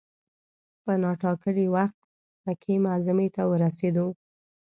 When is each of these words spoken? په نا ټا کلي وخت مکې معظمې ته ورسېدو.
په 0.83 0.91
نا 1.01 1.11
ټا 1.21 1.31
کلي 1.43 1.67
وخت 1.75 1.99
مکې 2.45 2.73
معظمې 2.85 3.27
ته 3.35 3.41
ورسېدو. 3.51 4.07